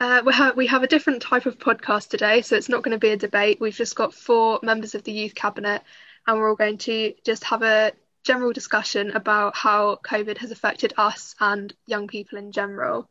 [0.00, 2.92] Uh, we have we have a different type of podcast today, so it's not going
[2.92, 3.60] to be a debate.
[3.60, 5.82] We've just got four members of the youth cabinet,
[6.26, 7.92] and we're all going to just have a
[8.24, 13.08] general discussion about how COVID has affected us and young people in general.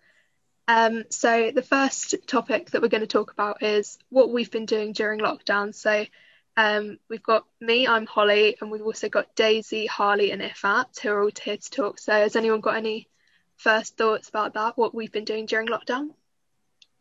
[0.67, 4.65] Um, so the first topic that we're going to talk about is what we've been
[4.65, 5.73] doing during lockdown.
[5.73, 6.05] So
[6.57, 11.09] um, we've got me, I'm Holly, and we've also got Daisy, Harley, and Ifat who
[11.09, 11.99] are all here to talk.
[11.99, 13.07] So has anyone got any
[13.57, 14.77] first thoughts about that?
[14.77, 16.09] What we've been doing during lockdown?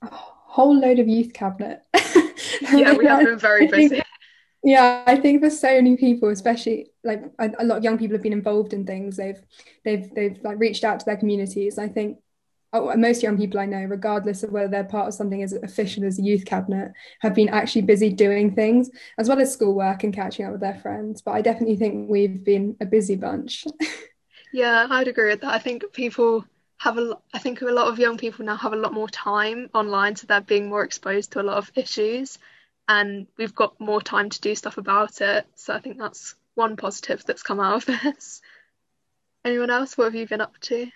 [0.02, 1.82] A whole load of youth cabinet.
[2.72, 4.02] yeah, we have been very busy.
[4.64, 8.14] Yeah, I think there's so many people, especially like a, a, lot of young people
[8.14, 9.16] have been involved in things.
[9.16, 9.40] They've
[9.84, 11.78] they've they've like reached out to their communities.
[11.78, 12.18] I think
[12.72, 16.04] oh, most young people I know, regardless of whether they're part of something as official
[16.04, 20.14] as a youth cabinet, have been actually busy doing things as well as schoolwork and
[20.14, 21.22] catching up with their friends.
[21.22, 23.64] But I definitely think we've been a busy bunch.
[24.52, 25.54] yeah, I'd agree with that.
[25.54, 26.44] I think people
[26.82, 29.70] have a I think a lot of young people now have a lot more time
[29.72, 32.38] online, so they're being more exposed to a lot of issues,
[32.88, 35.46] and we've got more time to do stuff about it.
[35.54, 38.42] So I think that's one positive that's come out of this.
[39.44, 39.96] Anyone else?
[39.96, 40.90] What have you been up to?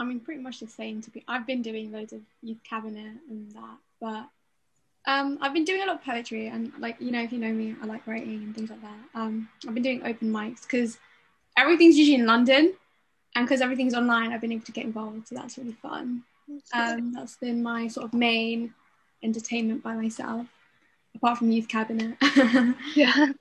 [0.00, 1.02] I mean, pretty much the same.
[1.02, 4.28] To be, I've been doing loads of youth cabinet and that, but
[5.06, 7.52] um, I've been doing a lot of poetry and like you know, if you know
[7.52, 8.98] me, I like writing and things like that.
[9.14, 10.96] Um, I've been doing open mics because
[11.54, 12.72] everything's usually in London,
[13.34, 16.22] and because everything's online, I've been able to get involved, so that's really fun.
[16.72, 18.74] Um, that's been my sort of main
[19.22, 20.46] entertainment by myself,
[21.14, 22.16] apart from youth cabinet.
[22.94, 23.32] yeah.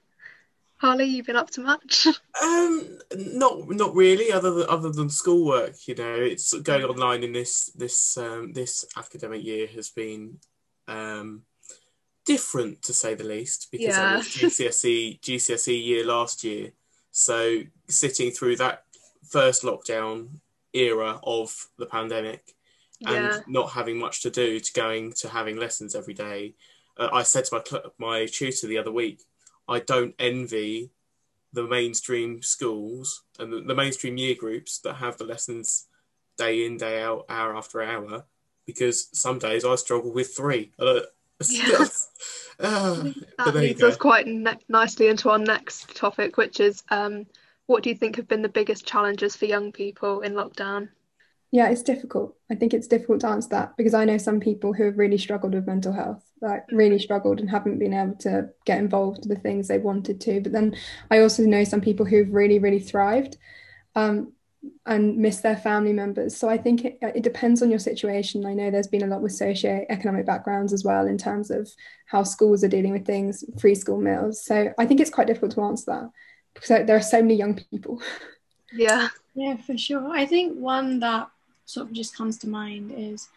[0.78, 2.08] Harley, you've been up to much?
[2.42, 4.32] Um, not not really.
[4.34, 8.84] Other than other than schoolwork, you know, it's going online in this this um, this
[8.98, 10.40] academic year has been
[10.90, 11.44] um,
[12.26, 14.18] different to say the least because yeah.
[14.18, 16.72] was GCSE GCSE year last year.
[17.12, 18.84] So sitting through that
[19.34, 20.30] first lockdown
[20.74, 22.54] era of the pandemic
[23.06, 23.40] and yeah.
[23.48, 26.54] not having much to do to going to having lessons every day.
[26.98, 29.24] Uh, I said to my cl- my tutor the other week,
[29.68, 30.92] I don't envy
[31.52, 35.86] the mainstream schools and the, the, mainstream year groups that have the lessons
[36.38, 38.26] day in day out hour after hour
[38.66, 41.02] because some days i struggle with three uh,
[41.48, 41.86] yeah.
[42.60, 43.04] uh,
[43.38, 47.28] that leads us quite ne- nicely into our next topic which is um,
[47.66, 50.90] what do you think have been the biggest challenges for young people in lockdown
[51.54, 52.36] yeah, it's difficult.
[52.50, 55.20] I think it's difficult to answer that because I know some people who have really
[55.20, 59.38] struggled with mental health, like really struggled and haven't been able to get involved with
[59.38, 60.42] the things they wanted to.
[60.42, 60.76] But then
[61.12, 63.38] I also know some people who've really, really thrived
[63.94, 64.34] um,
[64.88, 66.36] and miss their family members.
[66.36, 68.48] So I think it, it depends on your situation.
[68.48, 71.70] I know there's been a lot with socio-economic backgrounds as well in terms of
[72.08, 74.44] how schools are dealing with things, free school meals.
[74.44, 76.10] So I think it's quite difficult to answer that
[76.54, 78.02] because there are so many young people.
[78.72, 79.10] Yeah.
[79.36, 80.12] Yeah, for sure.
[80.12, 81.30] I think one that
[81.66, 83.28] sort of just comes to mind is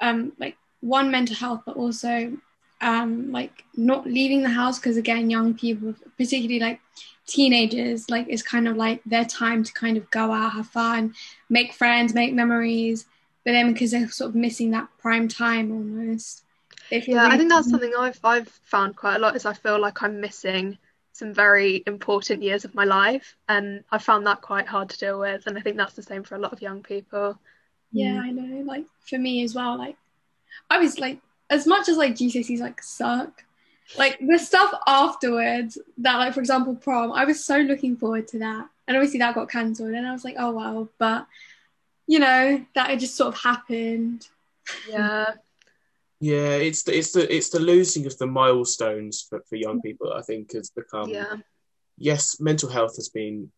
[0.00, 2.36] um, like one mental health, but also
[2.80, 6.80] um, like not leaving the house because again, young people, particularly like
[7.26, 11.14] teenagers, like it's kind of like their time to kind of go out, have fun,
[11.50, 13.06] make friends, make memories.
[13.44, 16.42] But then because they're sort of missing that prime time almost.
[16.90, 19.80] Yeah, really I think that's something I've I've found quite a lot is I feel
[19.80, 20.78] like I'm missing
[21.16, 25.18] some very important years of my life and I found that quite hard to deal
[25.18, 27.38] with and I think that's the same for a lot of young people.
[27.90, 28.20] Yeah, mm.
[28.20, 28.62] I know.
[28.62, 29.96] Like for me as well, like
[30.68, 33.44] I was like as much as like GCSEs like suck,
[33.96, 38.38] like the stuff afterwards that like for example prom, I was so looking forward to
[38.40, 38.68] that.
[38.86, 41.26] And obviously that got cancelled and I was like, oh wow, but
[42.06, 44.28] you know, that it just sort of happened.
[44.88, 45.32] Yeah.
[46.20, 50.12] Yeah, it's the it's the it's the losing of the milestones for, for young people,
[50.12, 51.36] I think, has become yeah.
[51.98, 53.50] yes, mental health has been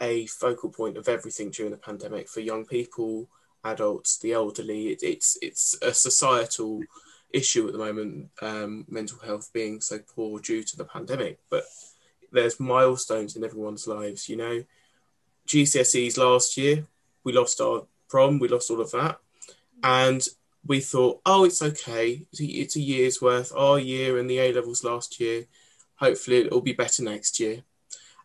[0.00, 3.28] a focal point of everything during the pandemic for young people
[3.64, 4.88] adults, the elderly.
[4.88, 6.82] It, it's it's a societal
[7.32, 8.30] issue at the moment.
[8.42, 11.64] Um, mental health being so poor due to the pandemic, but
[12.30, 14.28] there's milestones in everyone's lives.
[14.28, 14.64] You know,
[15.48, 16.86] GCSEs last year,
[17.24, 19.18] we lost our prom, we lost all of that,
[19.82, 20.26] and
[20.66, 22.26] we thought, oh, it's okay.
[22.32, 23.52] It's a, it's a year's worth.
[23.54, 25.46] Our year and the A levels last year.
[25.96, 27.62] Hopefully, it'll be better next year.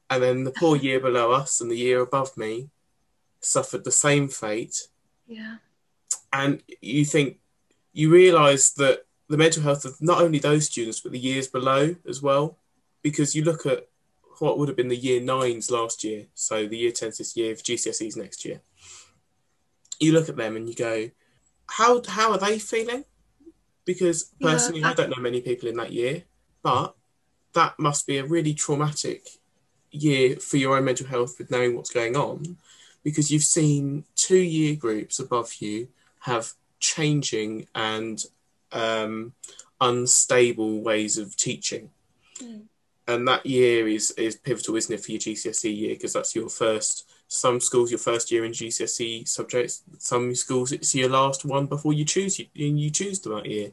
[0.09, 2.69] And then the poor year below us and the year above me
[3.41, 4.87] suffered the same fate
[5.29, 5.57] yeah.
[6.33, 7.37] And you think,
[7.93, 11.95] you realise that the mental health of not only those students, but the years below
[12.07, 12.57] as well.
[13.01, 13.87] Because you look at
[14.39, 17.53] what would have been the year nines last year, so the year 10s this year,
[17.53, 18.61] GCSEs next year.
[19.99, 21.11] You look at them and you go,
[21.69, 23.05] how, how are they feeling?
[23.85, 24.89] Because personally, yeah.
[24.89, 26.23] I don't know many people in that year,
[26.61, 26.95] but
[27.53, 29.27] that must be a really traumatic
[29.91, 32.57] year for your own mental health with knowing what's going on
[33.03, 35.87] because you've seen two year groups above you
[36.19, 38.23] have changing and
[38.71, 39.33] um,
[39.81, 41.89] unstable ways of teaching.
[42.41, 42.63] Mm.
[43.07, 45.95] And that year is is pivotal, isn't it, for your GCSE year?
[45.95, 47.09] Because that's your first.
[47.31, 49.83] Some schools, your first year in GCSE subjects.
[49.99, 53.71] Some schools, it's your last one before you choose you, you choose them that year.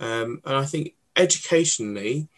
[0.00, 2.28] Um, and I think educationally,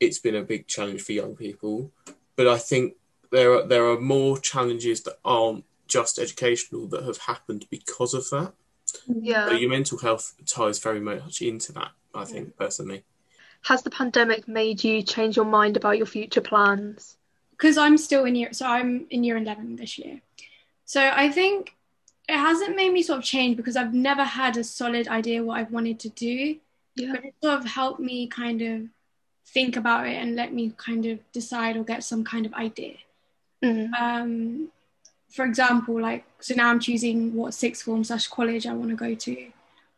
[0.00, 1.92] it's been a big challenge for young people.
[2.36, 2.94] But I think
[3.30, 8.28] there are there are more challenges that aren't just educational that have happened because of
[8.30, 8.54] that.
[9.06, 9.48] Yeah.
[9.48, 11.90] So your mental health ties very much into that.
[12.14, 13.04] I think personally.
[13.62, 17.17] Has the pandemic made you change your mind about your future plans?
[17.58, 20.20] Because I'm still in year, so I'm in year 11 this year.
[20.84, 21.74] So I think
[22.28, 25.58] it hasn't made me sort of change because I've never had a solid idea what
[25.58, 26.56] I've wanted to do,
[26.94, 27.12] Yeah.
[27.12, 28.82] but it sort of helped me kind of
[29.46, 32.94] think about it and let me kind of decide or get some kind of idea.
[33.64, 33.92] Mm.
[33.98, 34.68] Um,
[35.30, 38.96] for example, like so now I'm choosing what sixth form slash college I want to
[38.96, 39.32] go to.
[39.32, 39.48] Yeah.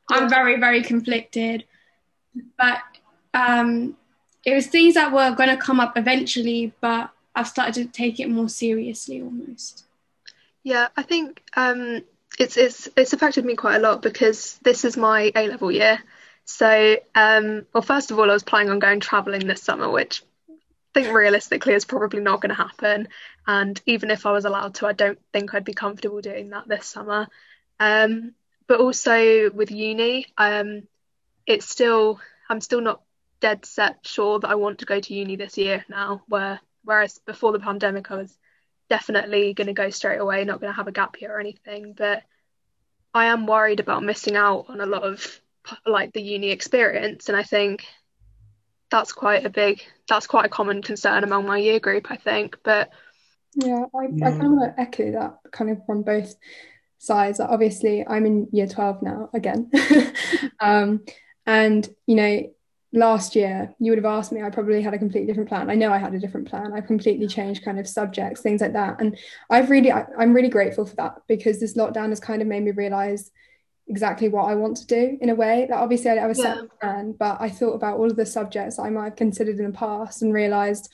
[0.08, 1.64] I'm very very conflicted,
[2.56, 2.78] but
[3.34, 3.96] um,
[4.44, 8.20] it was things that were going to come up eventually, but I've started to take
[8.20, 9.84] it more seriously almost.
[10.62, 12.02] Yeah, I think um,
[12.38, 15.98] it's it's it's affected me quite a lot because this is my A level year.
[16.44, 20.24] So, um, well, first of all, I was planning on going travelling this summer, which
[20.48, 20.54] I
[20.94, 23.08] think realistically is probably not going to happen.
[23.46, 26.66] And even if I was allowed to, I don't think I'd be comfortable doing that
[26.66, 27.28] this summer.
[27.78, 28.34] Um,
[28.66, 30.86] but also with uni, um,
[31.46, 33.02] it's still I'm still not
[33.40, 36.22] dead set sure that I want to go to uni this year now.
[36.28, 38.36] Where whereas before the pandemic, I was
[38.88, 41.94] definitely going to go straight away, not going to have a gap year or anything.
[41.96, 42.22] But
[43.14, 45.40] I am worried about missing out on a lot of
[45.86, 47.84] like the uni experience, and I think
[48.90, 52.10] that's quite a big, that's quite a common concern among my year group.
[52.10, 52.90] I think, but
[53.54, 54.30] Yeah, I, I Yeah.
[54.30, 56.34] kind of want to echo that kind of from both
[56.98, 57.38] sides.
[57.38, 59.70] Like, Obviously, I'm in year 12 now again.
[60.60, 61.04] um,
[61.46, 62.54] and, you know,
[62.92, 65.70] last year you would have asked me, I probably had a completely different plan.
[65.70, 66.72] I know I had a different plan.
[66.72, 69.00] I completely changed kind of subjects, things like that.
[69.00, 69.16] And
[69.48, 72.64] I've really, I, I'm really grateful for that because this lockdown has kind of made
[72.64, 73.30] me realize
[73.86, 75.66] exactly what I want to do in a way.
[75.68, 76.62] That obviously I, have a set Yeah.
[76.80, 79.76] plan, but I thought about all of the subjects I might have considered in the
[79.76, 80.92] past and realized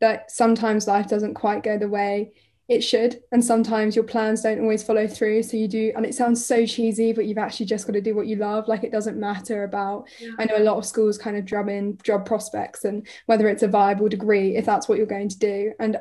[0.00, 2.32] that sometimes life doesn't quite go the way
[2.68, 6.14] it should and sometimes your plans don't always follow through so you do and it
[6.14, 8.90] sounds so cheesy but you've actually just got to do what you love like it
[8.90, 10.30] doesn't matter about Yeah.
[10.40, 13.62] i know a lot of schools kind of drum in job prospects and whether it's
[13.62, 15.98] a viable degree if that's what you're going to do and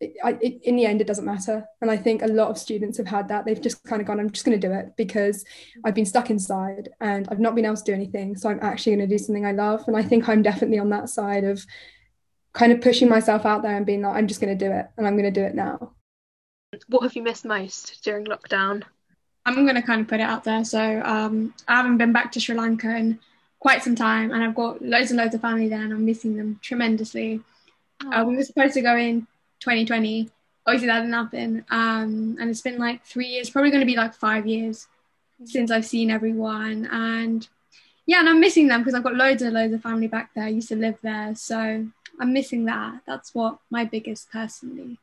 [0.00, 3.06] it, in the end it doesn't matter and i think a lot of students have
[3.08, 5.44] had that they've just kind of gone i'm just going to do it because
[5.84, 8.94] i've been stuck inside and i've not been able to do anything so i'm actually
[8.94, 11.66] going to do something i love and i think i'm definitely on that side of
[12.54, 14.86] kind of pushing myself out there and being like i'm just going to do it
[14.96, 15.92] and i'm going to do it now
[16.88, 18.82] what have you missed most during lockdown?
[19.46, 20.64] I'm going to kind of put it out there.
[20.64, 23.18] So um, I haven't been back to Sri Lanka in
[23.58, 26.36] quite some time, and I've got loads and loads of family there, and I'm missing
[26.36, 27.40] them tremendously.
[28.12, 29.22] Uh, we were supposed to go in
[29.60, 30.30] 2020.
[30.66, 31.64] Obviously, that didn't happen.
[31.70, 34.86] Um, and it's been like three years, probably going to be like five years
[35.44, 36.86] since I've seen everyone.
[36.92, 37.48] And
[38.06, 40.44] yeah, and I'm missing them because I've got loads and loads of family back there.
[40.44, 41.34] I used to live there.
[41.34, 41.86] So
[42.20, 43.00] I'm missing that.
[43.06, 44.98] That's what my biggest personally.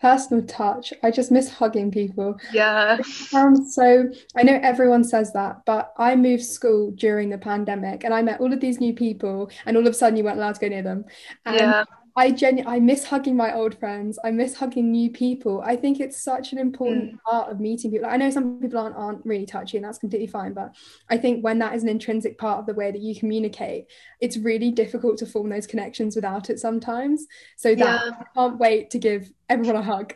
[0.00, 0.92] Personal touch.
[1.02, 2.38] I just miss hugging people.
[2.52, 8.04] Yeah, sounds so I know everyone says that, but I moved school during the pandemic
[8.04, 10.38] and I met all of these new people and all of a sudden you weren't
[10.38, 11.04] allowed to go near them.
[11.46, 11.84] And yeah,
[12.16, 14.20] I genu- I miss hugging my old friends.
[14.24, 15.60] I miss hugging new people.
[15.62, 17.22] I think it's such an important mm.
[17.22, 18.08] part of meeting people.
[18.08, 20.76] I know some people aren't aren't really touchy and that's completely fine, but
[21.10, 23.86] I think when that is an intrinsic part of the way that you communicate,
[24.20, 27.26] it's really difficult to form those connections without it sometimes.
[27.56, 28.10] So that Yeah.
[28.20, 30.14] I can't wait to give everyone a hug.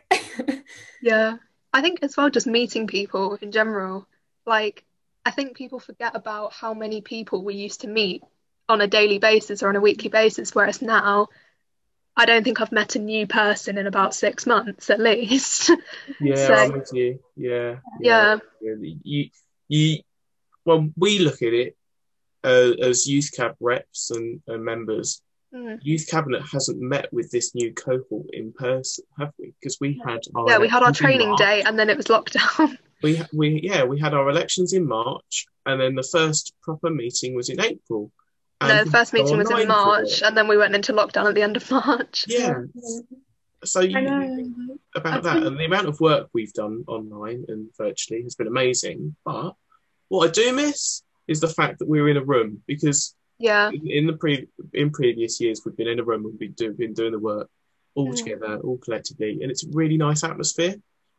[1.03, 1.37] yeah.
[1.73, 4.07] I think as well, just meeting people in general.
[4.47, 4.85] Like,
[5.27, 8.23] I think people forget about how many people we used to meet
[8.69, 11.29] on a daily basis or on a weekly basis, whereas now,
[12.19, 15.71] I don't think I've met a new person in about six months at least.
[16.21, 17.21] Yeah, So- I'm with you.
[17.37, 18.39] Yeah, Yeah.
[18.61, 18.75] yeah.
[19.05, 19.31] You,
[19.69, 20.01] you.
[20.65, 21.77] Well, we look at it
[22.45, 25.23] uh, as youth cab reps and, and members.
[25.55, 25.79] Mm.
[25.81, 29.55] Youth cabinet hasn't met with this new cohort in person, have we?
[29.61, 32.77] Because we had our Yeah, we had our training day and then it was lockdown.
[33.01, 37.37] We we yeah we had our elections in March, and then the first proper meeting
[37.37, 38.11] was in April.
[38.61, 41.43] No, the first meeting was in March and then we went into lockdown at the
[41.43, 42.25] end of March.
[42.27, 42.63] Yeah,
[43.65, 44.37] so you, I you know.
[44.37, 44.57] think
[44.95, 49.17] about that and the amount of work we've done online and virtually has been amazing.
[49.25, 49.55] But
[50.09, 53.71] what I do miss is the fact that we were in a room because Yeah,
[53.71, 56.53] in, in the pre in previous years we've been in a room and we've been,
[56.53, 57.49] do, been doing the work
[57.95, 60.75] all together, all collectively, and it's a really nice atmosphere.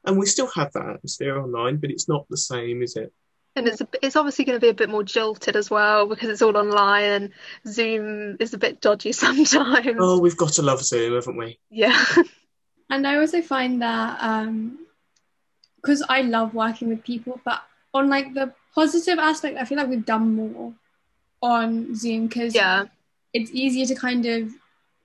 [0.05, 3.12] And we still have that atmosphere online, but it's not the same, is it?
[3.60, 6.30] And it's a, it's obviously going to be a bit more jilted as well because
[6.30, 7.30] it's all online and
[7.68, 9.98] Zoom is a bit dodgy sometimes.
[10.00, 11.60] Oh, we've got to love Zoom, haven't we?
[11.70, 12.04] Yeah.
[12.89, 14.80] And I also find that um
[15.75, 17.62] because I love working with people, but
[17.94, 20.74] on like the positive aspect, I feel like we've done more
[21.42, 22.86] on Zoom because yeah.
[23.34, 24.51] it's easier to kind of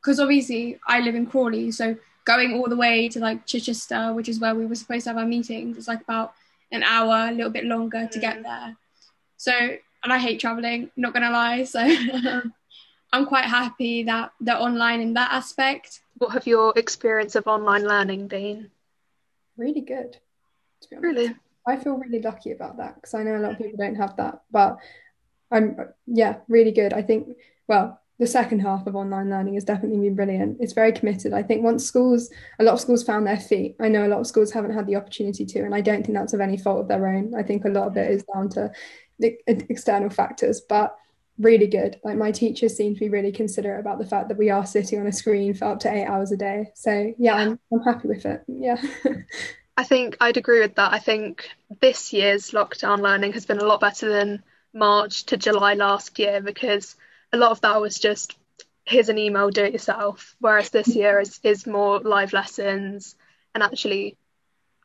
[0.00, 4.28] because obviously I live in Crawley, so going all the way to like Chichester, which
[4.28, 6.34] is where we were supposed to have our meetings, it's like about
[6.74, 8.42] an hour, a little bit longer to get mm.
[8.42, 8.76] there.
[9.36, 11.64] So, and I hate traveling, not gonna lie.
[11.64, 11.80] So,
[13.12, 16.00] I'm quite happy that they're online in that aspect.
[16.18, 18.70] What have your experience of online learning been?
[19.56, 20.18] Really good.
[20.82, 20.96] To be.
[20.96, 21.34] Really?
[21.66, 24.16] I feel really lucky about that because I know a lot of people don't have
[24.16, 24.78] that, but
[25.50, 25.76] I'm
[26.06, 26.92] yeah, really good.
[26.92, 27.36] I think
[27.68, 30.59] well, the second half of online learning has definitely been brilliant.
[30.61, 31.33] It's very committed.
[31.33, 32.30] I think once schools,
[32.61, 33.75] a lot of schools found their feet.
[33.80, 36.16] I know a lot of schools haven't had the opportunity to, and I don't think
[36.16, 37.35] that's of any fault of their own.
[37.35, 38.71] I think a lot of it is down to
[39.18, 40.97] the external factors, but
[41.38, 42.00] really good.
[42.04, 45.00] Like my teachers seem to be really considerate about the fact that we are sitting
[45.00, 46.71] on a screen for up to eight hours a day.
[46.75, 48.44] So yeah, I'm, I'm happy with it.
[48.47, 48.80] Yeah.
[49.76, 50.92] I think I'd agree with that.
[50.92, 55.75] I think this year's lockdown learning has been a lot better than March to July
[55.75, 56.94] last year because
[57.34, 58.36] a lot of that was just
[58.86, 60.36] here's an email, do it yourself.
[60.38, 63.16] Whereas this year is, is more live lessons
[63.54, 64.16] and actually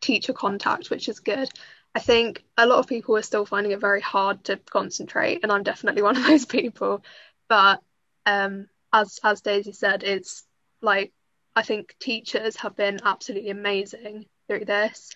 [0.02, 1.50] teacher contact, which is good.
[1.94, 5.52] I think a lot of people are still finding it very hard to concentrate, and
[5.52, 7.04] I'm definitely one of those people.
[7.48, 7.82] But
[8.26, 10.44] um, as as Daisy said, it's
[10.82, 11.12] like
[11.56, 15.12] I think teachers have been absolutely amazing through this.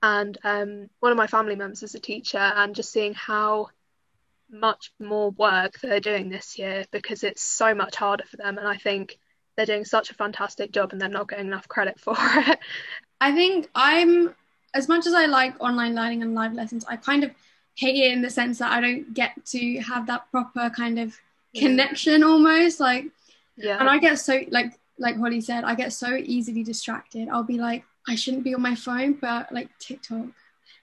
[0.00, 3.68] And um, one of my family members is a teacher, and just seeing how
[4.50, 8.58] much more work they're doing this year because it's so much harder for them.
[8.58, 9.18] And I think
[9.56, 12.58] they're doing such a fantastic job and they're not getting enough credit for it.
[13.20, 14.34] I think I'm,
[14.74, 17.32] as much as I like online learning and live lessons, I kind of
[17.74, 21.10] hate it in the sense that I don't get to have that proper kind of
[21.54, 21.60] mm.
[21.60, 22.80] connection almost.
[22.80, 23.06] Like,
[23.56, 23.78] yeah.
[23.80, 27.28] And I get so, like, like Holly said, I get so easily distracted.
[27.28, 30.26] I'll be like, I shouldn't be on my phone, but like TikTok.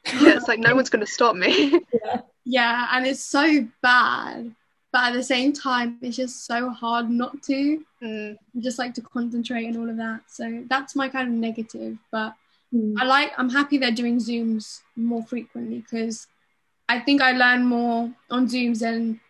[0.05, 1.79] yeah, it's like no one's going to stop me.
[1.93, 2.21] yeah.
[2.45, 4.53] Yeah, and it's so bad,
[4.93, 7.83] but at the same time, it's just so hard not to.
[8.01, 8.37] Mm.
[8.59, 10.21] Just like to concentrate and all of that.
[10.27, 11.97] So that's my kind of negative.
[12.11, 12.35] But
[12.73, 12.95] Mm.
[12.99, 16.27] I like, I'm happy they're doing Zooms more frequently because
[16.89, 19.21] I think I learn more on Zooms than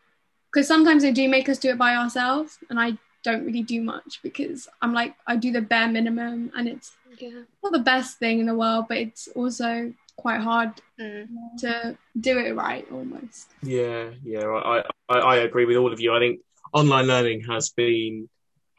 [0.52, 3.82] because sometimes they do make us do it by ourselves, and I don't really do
[3.82, 7.42] much because I'm like, I do the bare minimum, and it's Yeah.
[7.62, 11.28] not the best thing in the world, but it's also quite hard Mm.
[11.60, 13.52] to do it right almost.
[13.62, 16.14] Yeah, yeah, I, I, I agree with all of you.
[16.16, 16.40] I think
[16.74, 18.30] online learning has been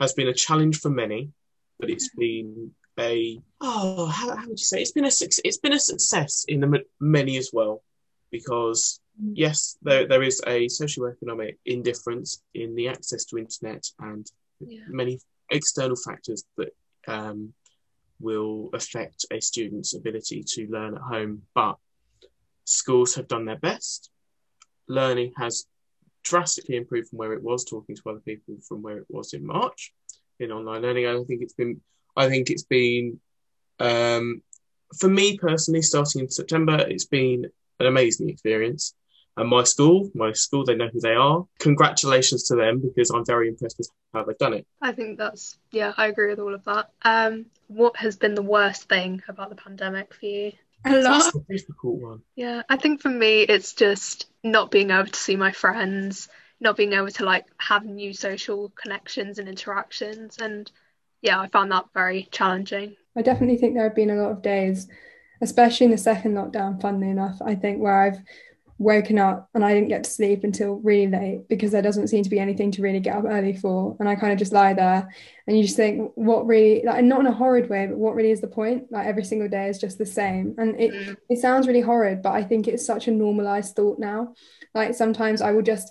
[0.00, 1.30] has been a challenge for many,
[1.78, 4.80] but it's been a oh, how, how would you say?
[4.80, 7.82] It's been a suc- it's been a success in the many as well,
[8.30, 9.32] because Mm.
[9.34, 14.84] yes, there there is a socioeconomic indifference in the access to internet and Yeah.
[14.88, 16.68] many external factors that
[17.08, 17.54] um,
[18.20, 21.42] will affect a student's ability to learn at home.
[21.54, 21.76] But
[22.64, 24.10] schools have done their best.
[24.88, 25.66] Learning has
[26.24, 29.46] drastically improved from where it was, talking to other people from where it was in
[29.46, 29.92] March
[30.38, 31.06] in online learning.
[31.06, 31.80] I think it's been,
[32.16, 33.20] I think it's been,
[33.80, 34.42] um,
[34.98, 37.46] for me personally, starting in September, it's been
[37.80, 38.94] an amazing experience.
[39.36, 41.46] And my school, my school, they know who they are.
[41.58, 44.66] Congratulations to them because I'm very impressed with how they've done it.
[44.80, 46.90] I think that's yeah, I agree with all of that.
[47.02, 50.52] Um, what has been the worst thing about the pandemic for you?
[50.86, 51.34] A That's lot.
[51.34, 52.22] a difficult one.
[52.34, 56.28] Yeah, I think for me it's just not being able to see my friends,
[56.60, 60.70] not being able to like have new social connections and interactions and
[61.22, 62.96] yeah, I found that very challenging.
[63.16, 64.86] I definitely think there have been a lot of days,
[65.40, 68.18] especially in the second lockdown, funnily enough, I think where I've
[68.78, 72.22] woken up and I didn't get to sleep until really late because there doesn't seem
[72.24, 73.96] to be anything to really get up early for.
[73.98, 75.08] And I kind of just lie there
[75.46, 78.14] and you just think, what really, like, and not in a horrid way, but what
[78.14, 78.92] really is the point?
[78.92, 80.54] Like every single day is just the same.
[80.58, 81.16] And it, Mm.
[81.30, 84.34] it sounds really horrid, but I think it's such a normalized thought now.
[84.74, 85.90] Like sometimes I will just,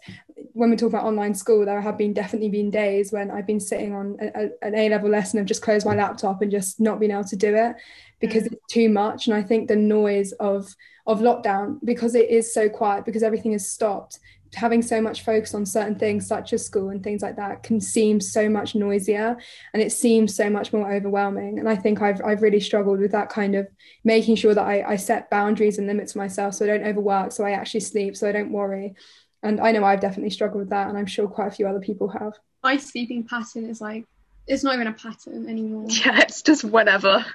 [0.53, 3.59] when we talk about online school, there have been definitely been days when I've been
[3.59, 6.79] sitting on a, a, an A level lesson and just closed my laptop and just
[6.79, 7.75] not been able to do it
[8.19, 9.25] because it's too much.
[9.27, 10.67] And I think the noise of
[11.07, 14.19] of lockdown, because it is so quiet, because everything is stopped,
[14.55, 17.79] having so much focus on certain things such as school and things like that can
[17.79, 19.37] seem so much noisier
[19.73, 21.59] and it seems so much more overwhelming.
[21.59, 23.67] And I think I've I've really struggled with that kind of
[24.03, 27.31] making sure that I, I set boundaries and limits for myself so I don't overwork,
[27.31, 28.95] so I actually sleep, so I don't worry.
[29.43, 31.79] And I know I've definitely struggled with that, and I'm sure quite a few other
[31.79, 32.33] people have.
[32.63, 34.05] My sleeping pattern is like
[34.47, 35.87] it's not even a pattern anymore.
[35.89, 37.25] Yeah, it's just whenever.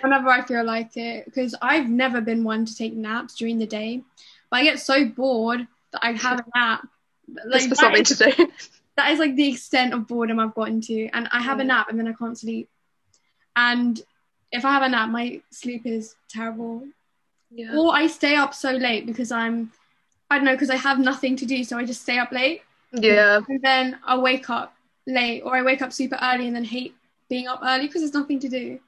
[0.00, 3.66] Whenever I feel like it, because I've never been one to take naps during the
[3.66, 4.02] day,
[4.50, 6.88] but I get so bored that I have a nap.
[7.46, 8.52] Like, Just for something is, to do.
[8.96, 11.66] That is like the extent of boredom I've gotten to, and I have a mm.
[11.66, 12.68] nap and then I can't sleep.
[13.56, 14.00] And
[14.52, 16.86] if I have a nap, my sleep is terrible.
[17.50, 17.76] Yeah.
[17.76, 19.72] Or I stay up so late because I'm,
[20.30, 22.62] I don't know, because I have nothing to do, so I just stay up late.
[22.92, 23.40] Yeah.
[23.48, 24.76] And then I wake up
[25.08, 26.94] late, or I wake up super early and then hate
[27.28, 28.78] being up early because there's nothing to do.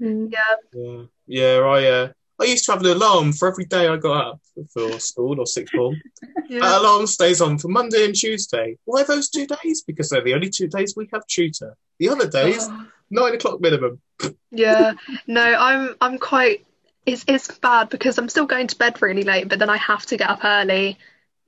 [0.00, 0.32] Mm.
[0.32, 0.40] Yeah.
[0.72, 1.02] Yeah.
[1.26, 1.58] Yeah.
[1.60, 4.40] I uh, I used to have an alarm for every day I got up
[4.72, 6.00] for school or sixth form.
[6.48, 6.60] yeah.
[6.60, 8.76] That alarm stays on for Monday and Tuesday.
[8.84, 9.82] Why those two days?
[9.82, 11.76] Because they're the only two days we have tutor.
[11.98, 12.86] The other days, oh.
[13.10, 14.00] nine o'clock minimum.
[14.50, 14.92] yeah.
[15.26, 16.66] No, I'm I'm quite
[17.06, 20.04] it's it's bad because I'm still going to bed really late, but then I have
[20.06, 20.98] to get up early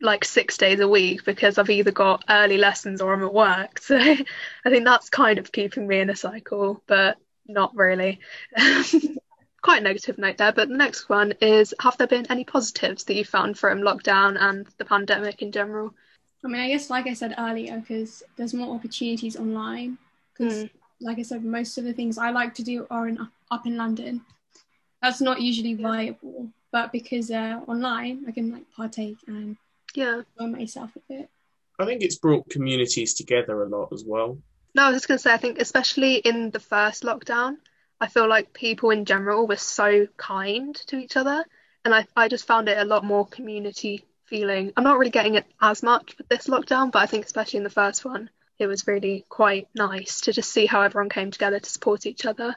[0.01, 3.81] like six days a week because I've either got early lessons or I'm at work.
[3.89, 7.17] So I think that's kind of keeping me in a cycle, but
[7.49, 8.21] not really.
[9.63, 13.05] Quite a negative note there, but the next one is Have there been any positives
[13.05, 15.95] that you found from lockdown and the pandemic in general?
[16.45, 19.99] I mean, I guess, like I said earlier, because there's more opportunities online.
[20.33, 20.71] Because, mm.
[21.01, 23.19] like I said, most of the things I like to do are in,
[23.51, 24.21] up in London.
[25.03, 29.57] That's not usually viable, but because uh, online, I can like partake and
[29.95, 31.31] yeah, enjoy myself a bit.
[31.79, 34.39] I think it's brought communities together a lot as well.
[34.75, 37.57] No, I was just going to say, I think especially in the first lockdown,
[38.01, 41.45] I feel like people in general were so kind to each other.
[41.85, 44.73] And I, I just found it a lot more community feeling.
[44.77, 47.65] I'm not really getting it as much with this lockdown, but I think especially in
[47.65, 51.59] the first one, it was really quite nice to just see how everyone came together
[51.59, 52.55] to support each other.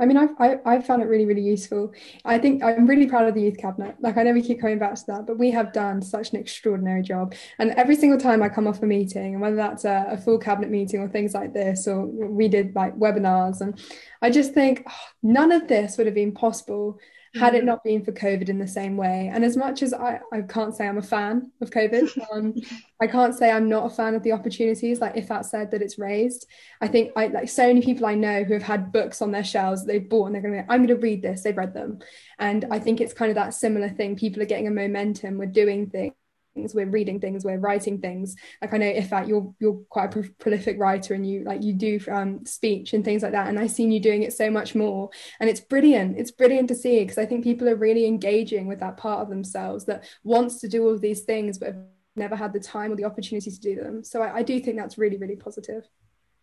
[0.00, 1.92] I mean, I've, I, I've found it really, really useful.
[2.24, 3.96] I think I'm really proud of the youth cabinet.
[4.00, 6.38] Like, I know we keep coming back to that, but we have done such an
[6.38, 7.34] extraordinary job.
[7.58, 10.38] And every single time I come off a meeting, and whether that's a, a full
[10.38, 13.78] cabinet meeting or things like this, or we did like webinars, and
[14.22, 14.92] I just think oh,
[15.22, 16.98] none of this would have been possible
[17.34, 17.66] had it mm.
[17.66, 19.30] not been for COVID in the same way.
[19.32, 22.54] And as much as I, I can't say I'm a fan of COVID, um,
[23.00, 25.00] I can't say I'm not a fan of the opportunities.
[25.00, 26.46] Like Ifat said that it's raised,
[26.80, 29.44] I think I like so many people I know who have had books on their
[29.44, 31.42] shelves that they've bought and they're going to, I'm going to read this.
[31.42, 32.00] They've read them.
[32.38, 34.16] And I think it's kind of that similar thing.
[34.16, 35.38] People are getting a momentum.
[35.38, 36.14] We're doing things
[36.54, 38.36] things we're reading things we're writing things.
[38.60, 41.72] Like i know Ifat you're you're quite a pro- prolific writer and you like you
[41.72, 44.74] do um, speech and things like that and i've seen you doing it so much
[44.74, 46.18] more and it's brilliant.
[46.18, 49.28] It's brilliant to see because i think people are really engaging with that part of
[49.28, 51.78] themselves that wants to do all these things but have
[52.16, 54.02] never had the time or the opportunity to do them.
[54.04, 55.84] So i, I do think that's really really positive.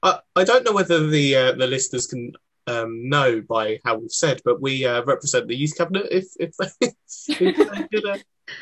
[0.03, 2.31] I, I don't know whether the uh, the listeners can
[2.67, 6.07] um, know by how we've said, but we uh, represent the youth cabinet.
[6.11, 6.93] If if they,
[7.39, 8.17] if uh,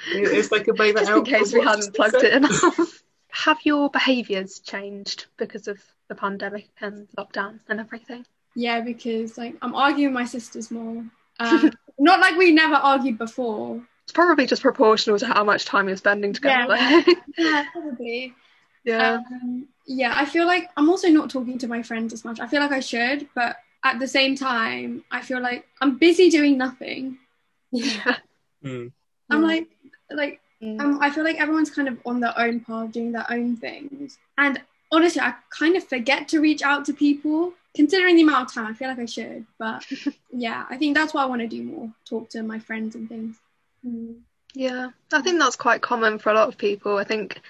[0.08, 3.04] if they could make that Just out, in case we hadn't plugged it enough.
[3.30, 8.26] Have your behaviours changed because of the pandemic and lockdown and everything?
[8.56, 11.04] Yeah, because like I'm arguing with my sisters more.
[11.40, 13.86] Um, not like we never argued before.
[14.04, 16.76] It's probably just proportional to how much time you're spending together.
[16.76, 17.04] Yeah,
[17.38, 18.34] yeah probably.
[18.84, 19.14] Yeah.
[19.16, 22.40] Um, yeah, I feel like I'm also not talking to my friends as much.
[22.40, 26.30] I feel like I should, but at the same time, I feel like I'm busy
[26.30, 27.18] doing nothing.
[27.72, 28.18] Yeah.
[28.64, 28.92] Mm.
[29.30, 29.68] I'm like,
[30.10, 30.80] like, mm.
[30.80, 34.18] um, I feel like everyone's kind of on their own path, doing their own things.
[34.38, 37.54] And honestly, I kind of forget to reach out to people.
[37.76, 39.46] Considering the amount of time, I feel like I should.
[39.60, 39.86] But
[40.32, 43.10] yeah, I think that's what I want to do more talk to my friends and
[43.10, 43.36] things.
[43.86, 44.20] Mm.
[44.54, 46.98] Yeah, I think that's quite common for a lot of people.
[46.98, 47.42] I think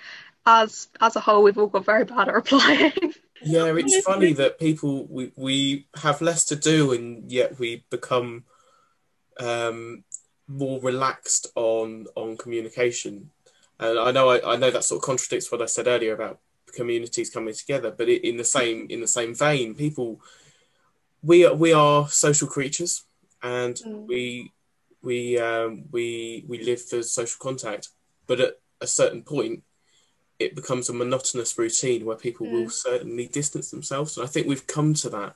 [0.45, 3.13] as as a whole, we've all got very bad at replying.
[3.41, 8.43] Yeah, it's funny that people we we have less to do and yet we become
[9.39, 10.03] um,
[10.47, 13.31] more relaxed on on communication.
[13.79, 16.39] And I know I, I know that sort of contradicts what I said earlier about
[16.73, 20.21] communities coming together, but it, in the same in the same vein, people
[21.23, 23.03] we are, we are social creatures
[23.41, 24.08] and mm.
[24.08, 24.51] we
[25.01, 27.89] we um, we we live for social contact.
[28.27, 29.63] But at a certain point,
[30.39, 32.51] it becomes a monotonous routine where people mm.
[32.51, 34.17] will certainly distance themselves.
[34.17, 35.36] And I think we've come to that.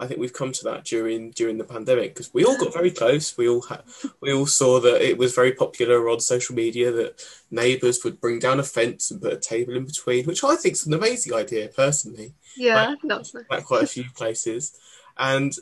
[0.00, 2.90] I think we've come to that during during the pandemic because we all got very
[2.90, 3.36] close.
[3.36, 3.82] We all ha-
[4.20, 8.38] we all saw that it was very popular on social media that neighbours would bring
[8.38, 11.34] down a fence and put a table in between, which I think is an amazing
[11.34, 12.32] idea personally.
[12.56, 14.76] Yeah, that's at quite a few places,
[15.18, 15.54] and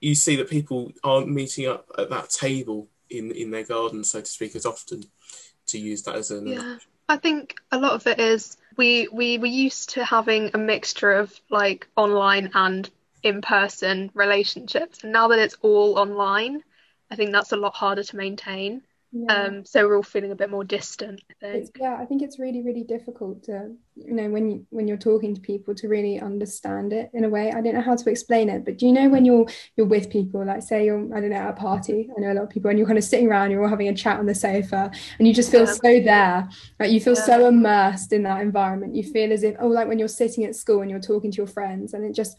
[0.00, 4.20] you see that people aren't meeting up at that table in in their garden, so
[4.20, 5.04] to speak, as often
[5.68, 6.78] to use that as an yeah.
[7.08, 11.12] I think a lot of it is we we were used to having a mixture
[11.12, 12.90] of like online and
[13.26, 16.62] in-person relationships and now that it's all online
[17.10, 19.34] I think that's a lot harder to maintain Yeah.
[19.34, 22.38] Um, so we're all feeling a bit more distant, I It's, yeah, I think it's
[22.38, 26.20] really, really difficult to, you know, when you when you're talking to people to really
[26.20, 27.50] understand it in a way.
[27.50, 30.10] I don't know how to explain it, but do you know when you're you're with
[30.10, 32.50] people, like say you're, I don't know, at a party, I know a lot of
[32.50, 34.90] people, and you're kind of sitting around, you're all having a chat on the sofa,
[35.18, 35.72] and you just feel Yeah.
[35.72, 36.48] so there,
[36.80, 37.26] like you feel Yeah.
[37.26, 38.94] so immersed in that environment.
[38.94, 41.36] You feel as if, oh, like when you're sitting at school and you're talking to
[41.36, 42.36] your friends, and it just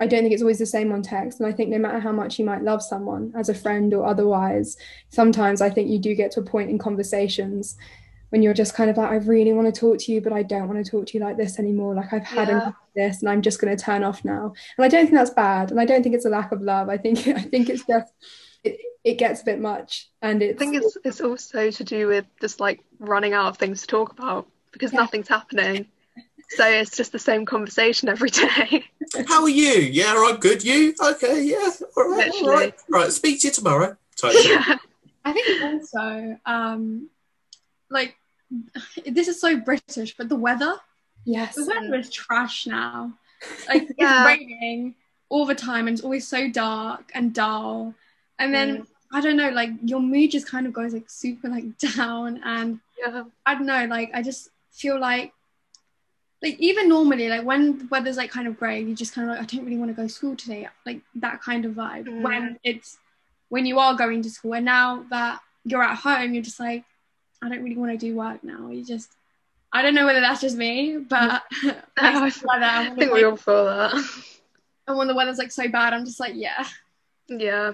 [0.00, 1.40] I don't think it's always the same on text.
[1.40, 4.06] And I think no matter how much you might love someone as a friend or
[4.06, 4.76] otherwise,
[5.10, 7.76] sometimes I think you do get to a point in conversations
[8.30, 10.42] when you're just kind of like, I really want to talk to you, but I
[10.42, 11.94] don't want to talk to you like this anymore.
[11.94, 12.54] Like I've had Yeah.
[12.54, 14.54] enough of this and I'm just going to turn off now.
[14.78, 15.70] And I don't think that's bad.
[15.70, 16.88] And I don't think it's a lack of love.
[16.88, 18.12] I think I think it's just
[18.64, 20.08] it, it gets a bit much.
[20.22, 23.80] And I think it's it's also to do with just like running out of things
[23.82, 25.00] to talk about because Yeah.
[25.00, 25.88] nothing's happening.
[26.56, 28.84] So it's just the same conversation every day.
[29.28, 29.72] How are you?
[29.72, 30.64] Yeah, I'm good.
[30.64, 30.94] You?
[31.00, 31.70] Okay, yeah.
[31.96, 32.48] All right, all Literally.
[32.54, 32.74] right.
[32.88, 33.96] Right, speak to you tomorrow.
[34.20, 34.50] Type thing.
[34.50, 34.76] yeah.
[35.24, 37.08] I think also, um,
[37.88, 38.16] like,
[39.06, 40.74] this is so British, but the weather,
[41.24, 41.54] yes.
[41.54, 43.12] the weather is trash now.
[43.68, 44.20] Like, Yeah.
[44.22, 44.94] it's raining
[45.28, 47.94] all the time, and it's always so dark and dull.
[48.38, 48.86] And then Mm.
[49.12, 52.80] I don't know, like your mood just kind of goes like super like down, and
[52.98, 53.24] Yeah.
[53.46, 55.32] I don't know, like I just feel like.
[56.42, 59.36] Like even normally, like when the weather's like kind of grey, you just kind of
[59.36, 62.06] like I don't really want to go to school today, like that kind of vibe.
[62.06, 62.22] Mm.
[62.22, 62.98] When it's
[63.50, 66.84] when you are going to school, and now that you're at home, you're just like,
[67.42, 68.70] I don't really want to do work now.
[68.70, 69.12] You just,
[69.72, 71.42] I don't know whether that's just me, but
[71.98, 72.92] I I feel like that.
[72.92, 73.92] I think we all feel that.
[74.86, 76.66] and when the weather's like so bad, I'm just like, yeah.
[77.28, 77.72] Yeah.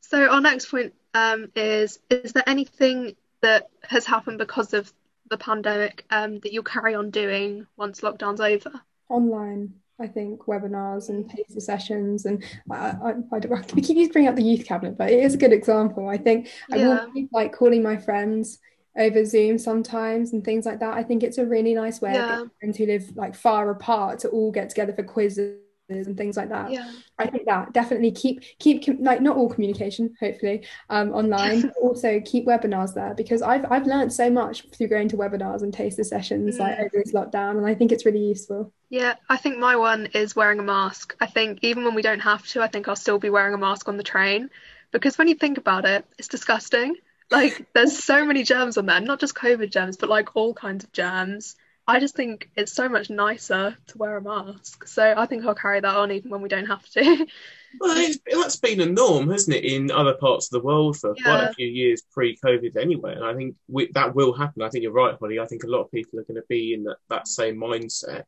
[0.00, 4.92] So our next point um, is is there anything that has happened because of
[5.30, 8.72] the pandemic um, that you'll carry on doing once lockdown's over?
[9.08, 14.36] online i think webinars and taster sessions and I, I, I, we keep bringing up
[14.36, 17.52] the youth cabinet but it is a good example i think i will keep like
[17.52, 18.58] calling my friends
[18.98, 22.16] over zoom sometimes and things like that i think it's a really nice way of
[22.16, 22.28] Yeah.
[22.28, 25.58] getting friends who live like far apart to all get together for quizzes
[25.88, 26.92] and things like that Yeah.
[27.18, 32.20] I think that definitely keep keep like not all communication hopefully um, online but also
[32.20, 36.04] keep webinars there because I've I've learned so much through going to webinars and taster
[36.04, 36.80] sessions like Mm.
[36.80, 40.34] over this lockdown and I think it's really useful Yeah, I think my one is
[40.34, 41.14] wearing a mask.
[41.20, 43.58] I think even when we don't have to, I think I'll still be wearing a
[43.58, 44.50] mask on the train
[44.90, 46.96] because when you think about it, it's disgusting.
[47.30, 50.84] Like there's so many germs on there, not just COVID germs, but like all kinds
[50.84, 51.56] of germs.
[51.88, 54.86] I just think it's so much nicer to wear a mask.
[54.86, 57.26] So I think I'll carry that on even when we don't have to.
[57.80, 61.14] Well, it's, that's been a norm, hasn't it, in other parts of the world for
[61.22, 63.14] quite a few years pre-COVID anyway.
[63.14, 64.62] And I think we, that will happen.
[64.62, 65.38] I think you're right, Holly.
[65.38, 68.24] I think a lot of people are going to be in that, that same mindset.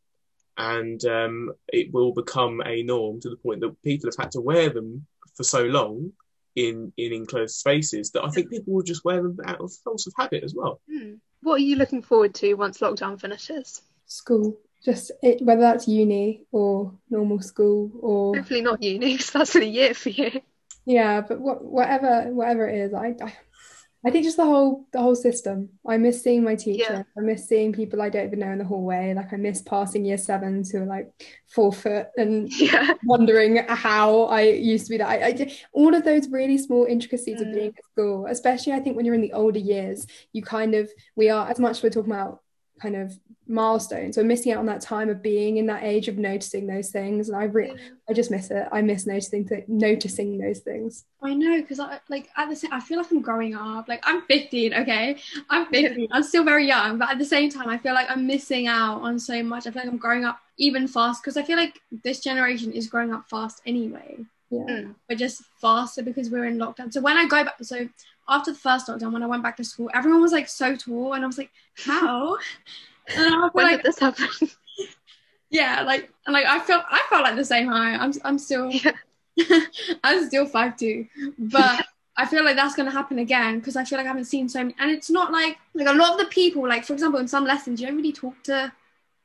[0.59, 4.43] And um, it will become a norm to the point that people have had to
[4.43, 6.13] wear them for so long
[6.55, 10.07] in, in enclosed spaces that I think people will just wear them out of force
[10.07, 10.83] of habit as well.
[10.87, 11.15] Hmm.
[11.43, 13.83] What are you looking forward to once lockdown finishes?
[14.07, 19.55] school just it, whether that's uni or normal school or Hopefully not uni, because that's
[19.55, 20.41] in a year for you.
[20.87, 23.33] yeah but what, whatever whatever it is I, I
[24.05, 27.47] I think just the whole the whole system I miss seeing my teacher I miss
[27.47, 30.71] seeing people I don't even know in the hallway like I miss passing year sevens
[30.71, 31.11] who are like
[31.55, 32.95] four foot and Yeah.
[33.05, 35.09] wondering how I used to be that.
[35.09, 37.55] I, I all of those really small intricacies of Mm.
[37.55, 40.91] being at school, especially I think when you're in the older years, you kind of
[41.17, 42.41] we are as much as we're talking about
[42.81, 46.17] kind of milestones, we're missing out on that time of being in that age of
[46.17, 47.75] noticing those things, and I re-
[48.09, 48.67] I just miss it.
[48.73, 51.05] I miss noticing th- noticing those things.
[51.23, 53.89] I know because I like at the same I feel like I'm growing up.
[53.89, 55.17] Like I'm 15, okay?
[55.49, 56.09] I'm 15.
[56.11, 59.03] I'm still very young, but at the same time I feel like I'm missing out
[59.03, 59.67] on so much.
[59.67, 62.87] I feel like I'm growing up even fast because I feel like this generation is
[62.87, 64.19] growing up fast anyway.
[64.51, 64.65] Yeah.
[64.69, 64.95] Mm.
[65.09, 66.93] But just faster because we're in lockdown.
[66.93, 67.89] So when I go back so
[68.31, 71.15] after the first lockdown when I went back to school, everyone was like so tall
[71.15, 71.51] and I was like,
[71.87, 72.39] how?
[73.17, 74.29] and I feel When like did this happen?
[75.51, 77.97] yeah, like and like I felt I felt like the same height.
[78.01, 78.93] I'm I'm still Yeah.
[80.05, 81.07] I'm still five two,
[81.39, 81.85] but
[82.17, 84.61] I feel like that's gonna happen again because I feel like I haven't seen so
[84.61, 87.29] many, and it's not like like a lot of the people, like for example, in
[87.29, 88.73] some lessons, you don't really talk to,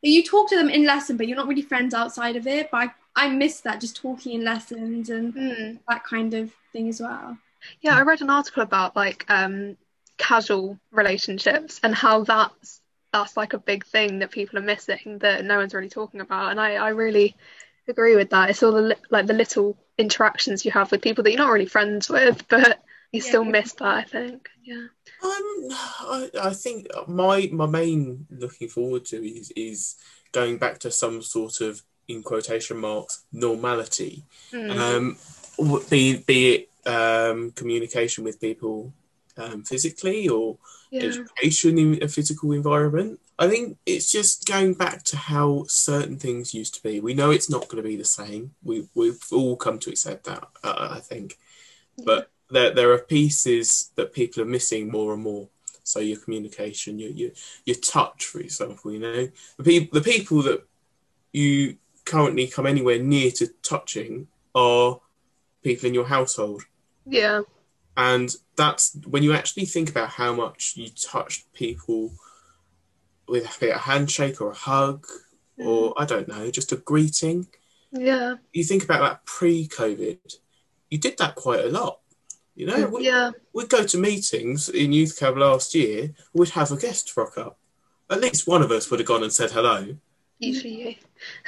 [0.01, 2.69] you talk to them in lesson, but you're not really friends outside of it.
[2.71, 5.77] But I I miss that just talking in lessons and Hmm.
[5.89, 7.37] that kind of thing as well.
[7.81, 9.77] Yeah, I read an article about like um
[10.17, 15.45] casual relationships and how that's that's like a big thing that people are missing that
[15.45, 16.51] no one's really talking about.
[16.51, 17.35] And I, I really
[17.87, 18.49] agree with that.
[18.49, 21.51] It's all the li- like the little interactions you have with people that you're not
[21.51, 23.27] really friends with, but you Yeah.
[23.27, 24.49] still miss that, I think.
[24.63, 24.87] Yeah.
[25.23, 29.95] Um, I, I think my my main looking forward to is is
[30.33, 34.23] going back to some sort of in quotation marks normality.
[34.51, 34.77] Mm.
[34.77, 35.17] Um,
[35.57, 38.93] w- be be it um, communication with people
[39.37, 40.57] um, physically or
[40.91, 41.03] Yeah.
[41.07, 43.19] education in a physical environment.
[43.37, 47.01] I think it's just going back to how certain things used to be.
[47.01, 48.55] We know it's not going to be the same.
[48.63, 50.47] We we've all come to accept that.
[50.63, 51.37] Uh, I think,
[52.05, 55.49] but there there are pieces that people are missing more and more.
[55.83, 57.31] So your communication, your your
[57.65, 58.93] your touch, for example.
[58.93, 60.63] You know, the people the people that
[61.33, 65.01] you currently come anywhere near to touching are
[65.61, 66.63] people in your household.
[67.05, 67.41] Yeah.
[67.97, 72.11] And that's when you actually think about how much you touched people
[73.27, 75.05] with a handshake or a hug
[75.57, 77.47] or I don't know, just a greeting.
[77.91, 78.35] Yeah.
[78.53, 80.17] You think about that pre COVID,
[80.89, 81.99] you did that quite a lot.
[82.55, 83.31] You know, we, Yeah.
[83.53, 87.57] we'd go to meetings in Youth Cab last year, we'd have a guest rock up.
[88.09, 89.97] At least one of us would have gone and said hello.
[90.39, 90.95] Usually you.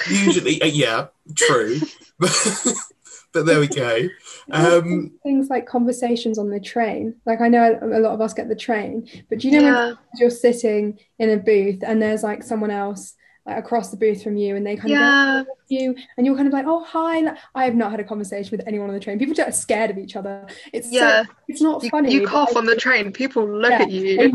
[0.10, 1.80] Usually, uh, yeah, true.
[2.18, 2.32] but
[3.34, 4.08] there we go.
[4.52, 7.16] Um, things like conversations on the train.
[7.26, 9.74] Like I know a lot of us get the train, but do you know when
[9.74, 9.94] Yeah.
[10.20, 13.14] you're sitting in a booth and there's like someone else
[13.46, 15.44] like across the booth from you and they kind of Yeah.
[15.46, 18.04] go you and you're kind of like oh hi Like, I have not had a
[18.06, 21.24] conversation with anyone on the train people just are scared of each other it's Yeah.
[21.24, 23.90] so, it's not You, funny you cough I on the train, people look Yeah, at
[23.92, 24.32] you.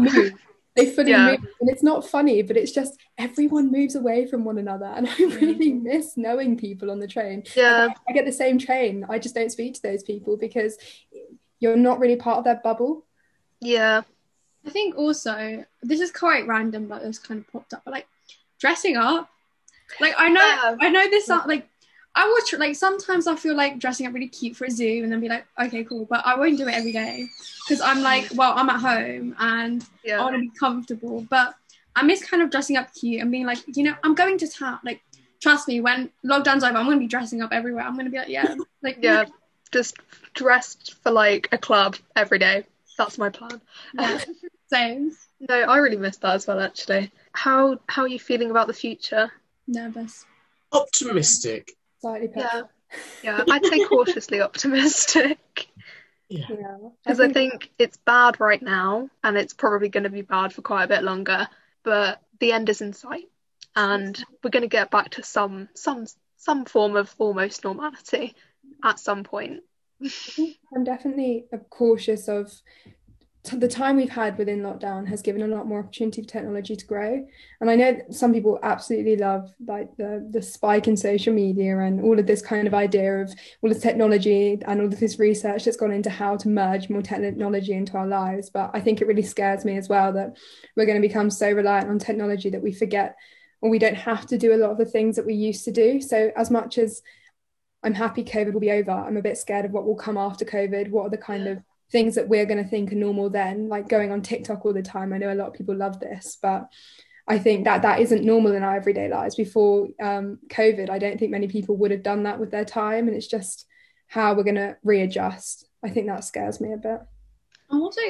[0.77, 1.31] Move they fully Yeah.
[1.33, 5.09] move and it's not funny but it's just everyone moves away from one another and
[5.09, 5.41] I mm.
[5.41, 7.89] really miss knowing people on the train Yeah.
[8.09, 10.79] I get the same train I just don't speak to those people because
[11.61, 13.05] you're not really part of their bubble
[13.61, 14.03] Yeah.
[14.67, 17.83] I think also this is quite random, but it's kind of popped up.
[17.85, 18.07] But like
[18.61, 19.29] dressing up,
[20.01, 20.77] like I know, Yeah.
[20.81, 21.27] I know this.
[21.27, 21.69] Sound, like
[22.15, 25.03] I would tr- like sometimes I feel like dressing up really cute for a zoo,
[25.03, 26.05] and then be like, okay, cool.
[26.05, 27.27] But I won't do it every day
[27.67, 31.27] because I'm like, well, I'm at home and I want to be comfortable.
[31.29, 31.55] But
[31.97, 34.49] I miss kind of dressing up cute and being like, you know, I'm going to
[34.49, 34.79] town.
[34.85, 35.03] Like,
[35.41, 37.85] trust me, when lockdown's over, I'm going to be dressing up everywhere.
[37.85, 39.25] I'm going to be like, yeah, like Yeah.
[39.71, 39.97] Just
[40.35, 42.65] dressed for like a club every day.
[42.99, 43.59] That's my plan.
[43.95, 44.21] yeah,
[44.71, 45.13] same.
[45.49, 47.11] No, I really miss that as well actually.
[47.33, 49.33] How how are you feeling about the future?
[49.67, 50.27] Nervous.
[50.73, 51.73] optimistic.
[52.03, 52.63] Slightly Yeah.
[53.25, 55.69] Yeah, I'd say cautiously optimistic.
[56.29, 60.53] yeah Because I think it's bad right now and it's probably going to be bad
[60.53, 61.49] for quite a bit longer,
[61.85, 63.29] but the end is in sight
[63.75, 68.35] and we're going to get back to some some some form of almost normality
[68.85, 69.63] at some point.
[70.75, 72.93] I'm definitely cautious of t-
[73.45, 76.87] the time we've had within lockdown has given a lot more opportunity for technology to
[76.87, 77.27] grow.
[77.61, 81.79] And I know that some people absolutely love like the the spike in social media
[81.81, 85.19] and all of this kind of idea of all this technology and all of this
[85.19, 88.49] research that's gone into how to merge more technology into our lives.
[88.49, 90.37] But I think it really scares me as well that
[90.77, 93.17] we're going to become so reliant on technology that we forget
[93.61, 95.73] or we don't have to do a lot of the things that we used to
[95.73, 96.01] do.
[96.01, 97.03] So as much as
[97.83, 98.93] I'm happy COVID will be over.
[98.93, 100.91] I'm a bit scared of what will come after COVID.
[100.91, 101.59] What are the kind of
[101.93, 103.69] things that we're going to think are normal then?
[103.69, 105.13] Like going on TikTok all the time.
[105.13, 106.69] I know a lot of people love this, but
[107.29, 109.37] I think that that isn't normal in our everyday lives.
[109.37, 113.07] Before um, COVID, I don't think many people would have done that with their time,
[113.07, 113.67] and it's just
[114.09, 115.69] how we're going to readjust.
[115.85, 117.01] I think that scares me a bit.
[117.71, 118.01] I'm also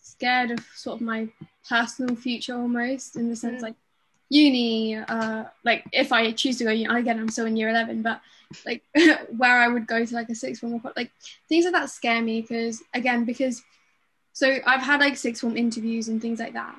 [0.00, 1.28] scared of sort of my
[1.68, 3.62] personal future almost in the sense Mm.
[3.62, 3.74] like
[4.30, 8.02] uni, uh, like if I choose to go uni, again, I'm still in year 11,
[8.02, 8.20] but
[8.64, 8.82] like
[9.36, 11.10] where I would go to like a sixth form or like
[11.48, 13.62] things like that scare me because again, because
[14.32, 16.76] so I've had like sixth form interviews and things like that.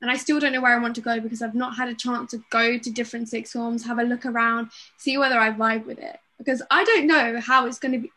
[0.00, 1.94] And I still don't know where I want to go because I've not had a
[1.94, 5.86] chance to go to different sixth forms, have a look around, see whether I vibe
[5.86, 6.18] with it.
[6.38, 8.12] Because I don't know how it's going to be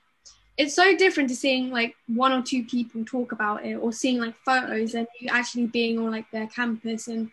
[0.57, 4.19] it's so different to seeing like one or two people talk about it or seeing
[4.19, 7.31] like photos and you actually being on like their campus and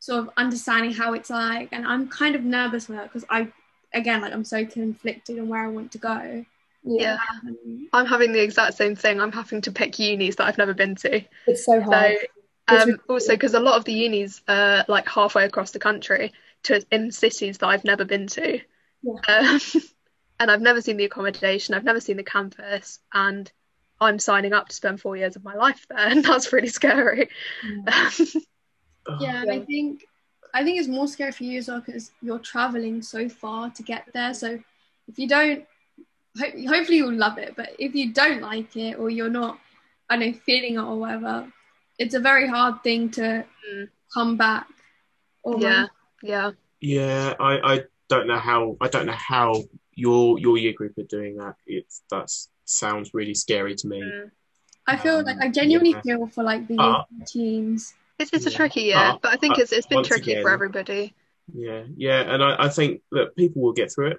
[0.00, 3.48] sort of understanding how it's like and i'm kind of nervous for that because i
[3.94, 6.44] again like i'm so conflicted on where i want to go
[6.84, 7.16] Yeah.
[7.44, 9.20] um, I'm having the exact same thing.
[9.20, 11.24] I'm having to pick unis that I've never been to.
[11.46, 12.16] It's so So hard.
[12.70, 16.32] It's um, also because a lot of the unis are like halfway across the country
[16.64, 18.60] to in cities that I've never been to.
[19.28, 19.60] Um,
[20.40, 23.50] and I've never seen the accommodation, I've never seen the campus, and
[24.00, 27.30] I'm signing up to spend four years of my life there, and that's really scary.
[27.64, 27.84] Oh,
[29.20, 30.04] yeah and i think
[30.54, 33.82] i think it's more scary for you as well because you're traveling so far to
[33.82, 34.58] get there so
[35.08, 35.64] if you don't
[36.38, 39.58] ho- hopefully you'll love it but if you don't like it or you're not
[40.10, 41.50] i don't know feeling it or whatever
[41.98, 43.88] it's a very hard thing to Mm.
[44.14, 44.66] come back
[45.42, 45.62] almost.
[45.64, 45.86] yeah,
[46.22, 50.96] yeah, Yeah, I, I don't know how I don't know how your your year group
[50.96, 51.56] are doing that.
[51.66, 52.30] It's that
[52.64, 54.00] sounds really scary to me.
[54.00, 54.30] Mm.
[54.86, 56.02] i feel Um, like i genuinely yeah.
[56.02, 57.04] feel for like the year
[58.18, 60.50] It's it's a tricky year, but I think it's it's been once tricky again- for
[60.50, 61.14] everybody.
[61.54, 64.18] Yeah, yeah, and I, I think that people will get through it,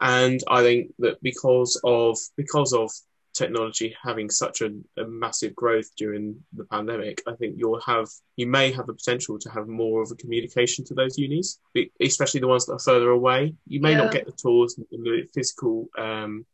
[0.00, 2.90] and I think that because of because of
[3.32, 8.46] technology having such a, a, massive growth during the pandemic, I think you'll have you
[8.46, 11.58] may have the potential to have more of a communication to those unis,
[12.00, 13.54] especially the ones that are further away.
[13.66, 13.98] You may yeah.
[13.98, 16.46] not get the tours and the physical um,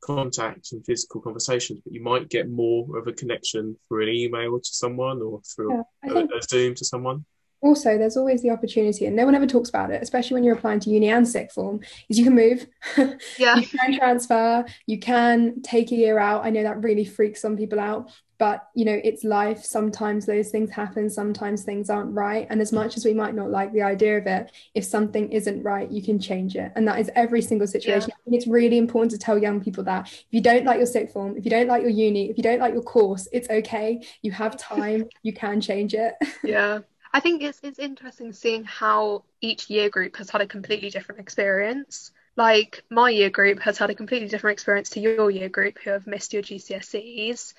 [0.00, 4.58] contact and physical conversations, but you might get more of a connection through an email
[4.58, 7.24] to someone or through yeah, a, a Zoom to someone.
[7.62, 10.56] Also there's always the opportunity and no one ever talks about it especially when you're
[10.56, 12.66] applying to uni and sixth form is you can move.
[13.38, 13.56] Yeah.
[13.56, 16.44] You can transfer you can take a year out.
[16.44, 19.62] I know that really freaks some people out but you know it's life.
[19.62, 22.46] Sometimes those things happen sometimes things aren't right.
[22.50, 25.62] And as much as we might not like the idea of it if something isn't
[25.62, 26.72] right you can change it.
[26.74, 28.16] And that is every single situation yeah.
[28.18, 30.08] I think it's really important to tell young people that.
[30.08, 32.42] If you don't like your sixth form if you don't like your uni if you
[32.42, 34.02] don't like your course it's okay.
[34.22, 35.08] You have time.
[35.22, 36.14] You can change it.
[36.42, 36.80] Yeah.
[37.12, 41.20] I think it's it's interesting seeing how each year group has had a completely different
[41.20, 42.12] experience.
[42.36, 45.90] Like my year group has had a completely different experience to your year group who
[45.90, 47.52] have missed your GCSEs.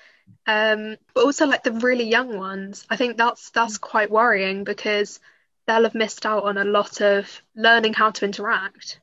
[0.46, 5.20] Um, but also like the really young ones, I think that's that's quite worrying because
[5.66, 9.00] they'll have missed out on a lot of learning how to interact.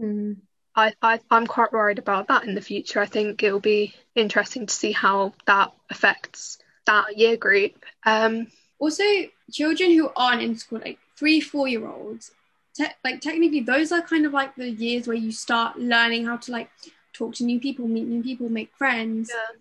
[0.00, 0.36] Mm.
[0.74, 3.00] I, I I'm quite worried about that in the future.
[3.00, 7.84] I think it'll be interesting to see how that affects that year group.
[8.04, 9.04] Um, also
[9.50, 12.32] children who aren't in school like three four year olds
[12.74, 16.36] te- like technically those are kind of like the years where you start learning how
[16.36, 16.68] to like
[17.12, 19.56] talk to new people meet new people make friends yeah.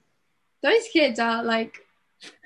[0.63, 1.85] Those kids are like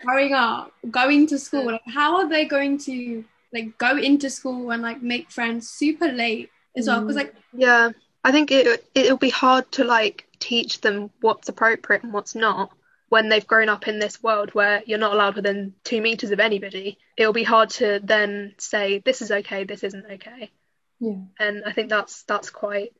[0.04, 3.26] growing up going to school like how are they going to
[3.56, 7.00] like go into school and like make friends super late as well?
[7.00, 7.02] Mm.
[7.02, 7.92] Because like yeah.
[8.24, 12.72] I think it it'll be hard to like teach them what's appropriate and what's not
[13.10, 16.40] when they've grown up in this world where you're not allowed within two meters of
[16.40, 20.52] anybody, it'll be hard to then say this is okay, this isn't okay.
[21.00, 21.20] Yeah.
[21.40, 22.94] And I think that's that's quite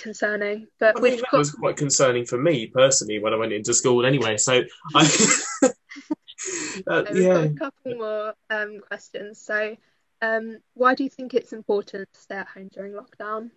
[0.00, 0.66] concerning.
[0.78, 4.04] But I think that was quite concerning for me personally when I went into school
[4.04, 4.36] anyway.
[4.36, 4.62] So
[4.94, 5.10] I
[6.86, 7.38] uh, yeah.
[7.38, 9.40] a couple more um, questions.
[9.40, 9.76] So
[10.22, 13.50] um, why do you think it's important to stay at home during lockdown?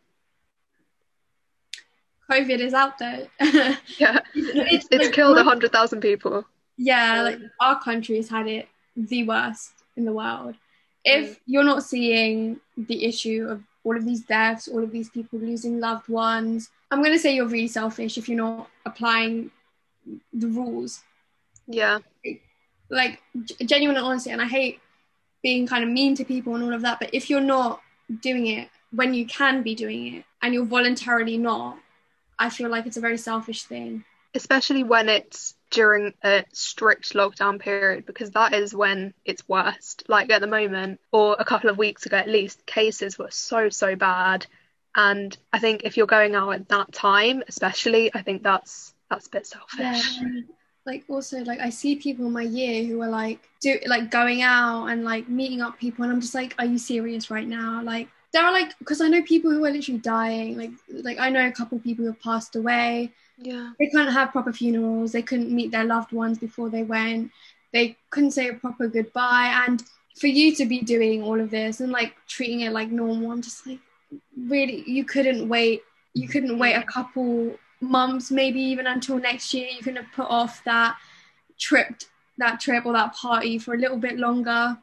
[2.31, 3.27] COVID is out there.
[3.39, 6.45] yeah, it's, it's like, killed a hundred thousand people.
[6.77, 10.55] Yeah, like our country's had it the worst in the world.
[11.03, 11.39] If mm.
[11.45, 15.79] you're not seeing the issue of all of these deaths, all of these people losing
[15.79, 19.51] loved ones, I'm going to say you're really selfish if you're not applying
[20.31, 21.01] the rules.
[21.67, 21.99] Yeah.
[22.89, 23.21] Like
[23.65, 24.79] genuine and honesty, and I hate
[25.41, 27.81] being kind of mean to people and all of that, but if you're not
[28.21, 31.77] doing it when you can be doing it and you're voluntarily not,
[32.37, 34.05] I feel like it's a very selfish thing.
[34.35, 40.03] Especially when it's during a strict lockdown period, because that is when it's worst.
[40.07, 43.69] Like at the moment, or a couple of weeks ago at least, cases were so,
[43.69, 44.45] so bad.
[44.95, 49.27] And I think if you're going out at that time, especially, I think that's that's
[49.27, 50.19] a bit selfish.
[50.21, 50.41] Yeah.
[50.85, 54.41] Like also like I see people in my year who are like do like going
[54.41, 57.81] out and like meeting up people and I'm just like, are you serious right now?
[57.83, 60.57] Like there are like because I know people who are literally dying.
[60.57, 63.11] Like like I know a couple people who have passed away.
[63.37, 63.71] Yeah.
[63.79, 65.11] They couldn't have proper funerals.
[65.11, 67.31] They couldn't meet their loved ones before they went.
[67.71, 69.63] They couldn't say a proper goodbye.
[69.67, 69.83] And
[70.19, 73.41] for you to be doing all of this and like treating it like normal, I'm
[73.41, 73.79] just like
[74.37, 75.83] really you couldn't wait.
[76.13, 79.67] You couldn't wait a couple months, maybe even until next year.
[79.67, 80.97] You couldn't have put off that
[81.59, 82.03] trip
[82.37, 84.77] that trip or that party for a little bit longer.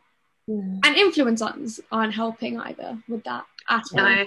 [0.50, 0.80] Mm.
[0.84, 4.02] And influencers aren't helping either with that at all.
[4.02, 4.24] No.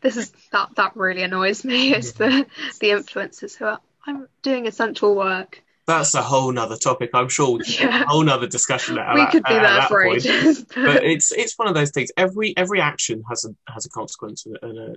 [0.00, 1.94] This is that that really annoys me.
[1.94, 2.46] It's the
[2.80, 5.62] the influencers who are I'm doing essential work.
[5.86, 7.10] That's a whole nother topic.
[7.14, 8.02] I'm sure we could yeah.
[8.02, 8.98] a whole nother discussion.
[8.98, 10.64] At, we could be there for ages.
[10.64, 10.74] But...
[10.74, 12.10] but it's it's one of those things.
[12.16, 14.94] Every every action has a has a consequence and a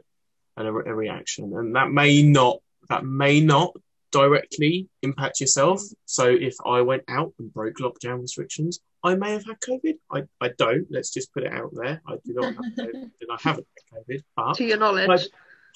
[0.58, 3.74] and a, a reaction, and that may not that may not
[4.12, 5.82] directly impact yourself.
[6.06, 9.98] So if I went out and broke lockdown restrictions, I may have had COVID.
[10.12, 10.88] I, I don't.
[10.90, 12.02] Let's just put it out there.
[12.08, 14.24] I do not have COVID, and I haven't had COVID.
[14.36, 15.28] But to your knowledge,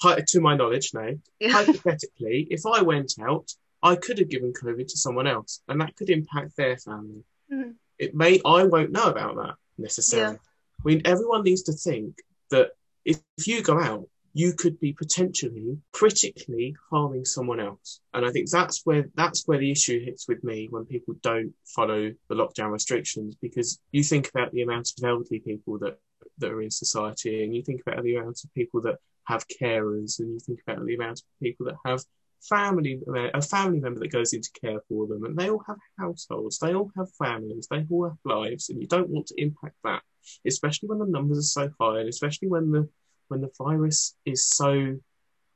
[0.02, 1.18] I, to my knowledge, no.
[1.40, 1.50] Yeah.
[1.50, 3.50] Hypothetically, if I went out,
[3.82, 7.24] I could have given COVID to someone else, and that could impact their family.
[7.52, 7.70] Mm-hmm.
[7.98, 8.40] It may.
[8.44, 10.34] I won't know about that necessarily.
[10.34, 10.38] Yeah.
[10.84, 12.18] I mean, everyone needs to think
[12.50, 12.70] that
[13.04, 18.00] if, if you go out you could be potentially critically harming someone else.
[18.12, 21.54] And I think that's where that's where the issue hits with me when people don't
[21.64, 25.98] follow the lockdown restrictions because you think about the amount of elderly people that
[26.36, 30.18] that are in society and you think about the amount of people that have carers
[30.18, 32.04] and you think about the amount of people that have
[32.42, 33.00] family
[33.32, 36.74] a family member that goes into care for them and they all have households they
[36.74, 40.02] all have families they all have lives and you don't want to impact that
[40.46, 42.86] especially when the numbers are so high and especially when the
[43.28, 44.96] when the virus is so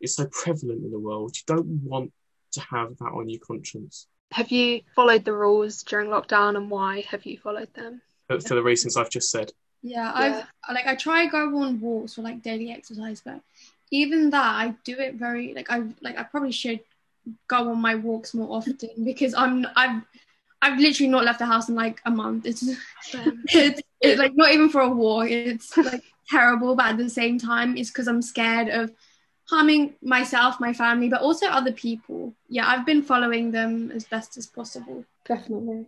[0.00, 2.12] is so prevalent in the world, you don't want
[2.52, 4.06] to have that on your conscience.
[4.32, 8.00] Have you followed the rules during lockdown and why have you followed them?
[8.28, 9.52] But for the reasons I've just said.
[9.82, 13.40] Yeah, I've like I try go on walks for like daily exercise, but
[13.90, 16.80] even that I do it very like I like I probably should
[17.48, 20.02] go on my walks more often because I'm I've
[20.62, 22.46] I've literally not left the house in like a month.
[22.46, 22.62] It's
[23.12, 25.30] it's, it's like not even for a walk.
[25.30, 28.92] It's like terrible, but at the same time, it's because I'm scared of
[29.50, 32.34] harming myself, my family, but also other people.
[32.48, 35.04] Yeah, I've been following them as best as possible.
[35.26, 35.86] Definitely.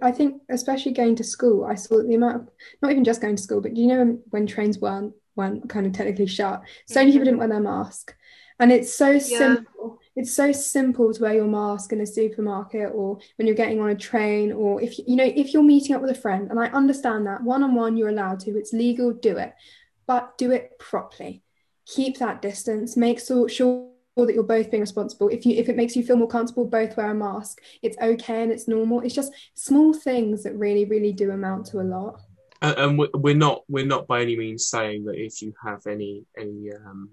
[0.00, 2.48] I think, especially going to school, I saw the amount of,
[2.80, 5.92] not even just going to school, but you know, when trains weren't, weren't kind of
[5.92, 7.24] technically shut, so many people mm-hmm.
[7.24, 8.14] didn't wear their mask.
[8.58, 9.20] And it's so yeah.
[9.20, 9.98] simple.
[10.14, 13.88] It's so simple to wear your mask in a supermarket or when you're getting on
[13.88, 16.66] a train or if you know if you're meeting up with a friend and I
[16.66, 19.54] understand that one on one you're allowed to it's legal do it
[20.12, 21.42] but do it properly.
[21.86, 22.98] Keep that distance.
[22.98, 25.30] Make so, sure that you're both being responsible.
[25.30, 28.42] If you if it makes you feel more comfortable both wear a mask it's okay
[28.42, 29.00] and it's normal.
[29.00, 32.20] It's just small things that really really do amount to a lot.
[32.60, 36.70] And we're not we're not by any means saying that if you have any any
[36.74, 37.08] um,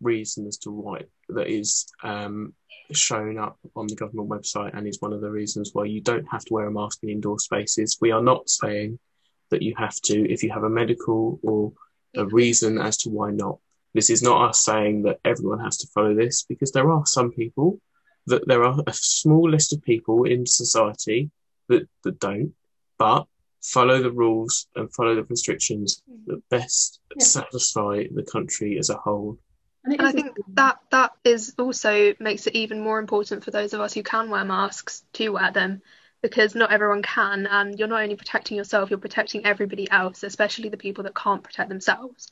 [0.00, 2.52] reason as to why that is um,
[2.90, 6.26] shown up on the government website and is one of the reasons why you don't
[6.28, 8.98] have to wear a mask in indoor spaces we are not saying
[9.50, 11.72] that you have to if you have a medical or
[12.16, 13.58] a reason as to why not.
[13.94, 17.32] This is not us saying that everyone has to follow this because there are some
[17.32, 17.80] people
[18.26, 21.30] that there are a small list of people in society
[21.68, 22.52] that, that don't,
[22.98, 23.26] but
[23.62, 27.24] follow the rules and follow the restrictions that best yeah.
[27.24, 29.38] satisfy the country as a whole.
[29.84, 33.72] And, and I think that that is also makes it even more important for those
[33.72, 35.82] of us who can wear masks to wear them
[36.22, 40.68] because not everyone can and you're not only protecting yourself you're protecting everybody else especially
[40.68, 42.28] the people that can't protect themselves.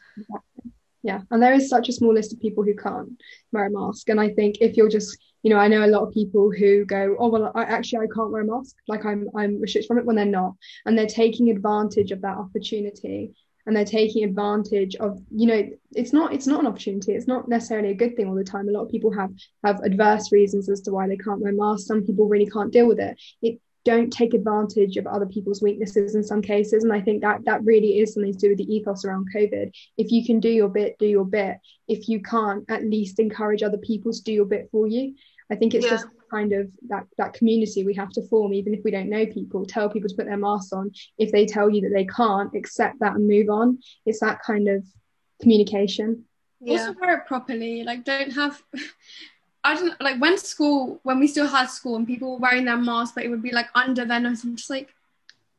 [1.02, 3.10] Yeah and there is such a small list of people who can't
[3.52, 6.02] wear a mask and i think if you're just you know i know a lot
[6.02, 9.28] of people who go oh well I actually i can't wear a mask like i'm
[9.36, 13.32] i'm restricted from it when they're not and they're taking advantage of that opportunity
[13.68, 17.48] and they're taking advantage of you know it's not it's not an opportunity it's not
[17.48, 18.66] necessarily a good thing all the time.
[18.66, 19.30] A lot of people have
[19.62, 21.86] have adverse reasons as to why they can't wear masks.
[21.86, 23.20] Some people really can't deal with it.
[23.42, 26.84] It don't take advantage of other people's weaknesses in some cases.
[26.84, 29.74] And i think that that really is something to do with the ethos around covid.
[29.96, 31.56] If you can do your bit do your bit.
[31.96, 35.14] If you can't at least encourage other people to do your bit for you.
[35.50, 35.92] I think it's yeah.
[35.92, 39.24] just kind of that that community we have to form even if we don't know
[39.24, 40.90] people tell people to put their masks on.
[41.16, 43.78] If they tell you that they can't accept that and move on.
[44.04, 44.84] It's that kind of
[45.40, 46.24] communication.
[46.60, 46.72] Yeah.
[46.72, 47.84] also wear it properly.
[47.84, 48.62] Like don't have
[49.68, 52.78] I don't like when school when we still had school and people were wearing their
[52.78, 54.42] masks, but it would be like under their nose.
[54.42, 54.94] I'm just like,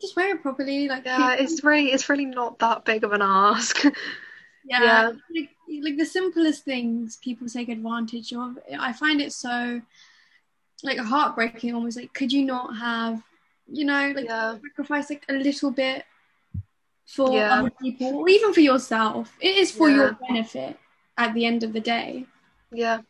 [0.01, 0.87] just wear it properly.
[0.87, 1.45] Like yeah, people...
[1.45, 3.83] it's really it's really not that big of an ask.
[4.65, 5.11] yeah, yeah.
[5.35, 5.49] Like,
[5.83, 8.57] like the simplest things people take advantage of.
[8.79, 9.79] I find it so
[10.83, 11.75] like heartbreaking.
[11.75, 13.21] Almost like could you not have
[13.71, 14.55] you know like yeah.
[14.55, 16.03] sacrifice like a little bit
[17.05, 17.59] for yeah.
[17.59, 19.37] other people or even for yourself.
[19.39, 20.79] It is for your benefit
[21.15, 22.25] at the end of the day.
[22.71, 23.01] Yeah.